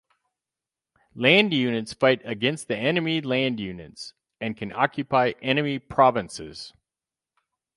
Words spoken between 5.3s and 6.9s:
enemy provinces.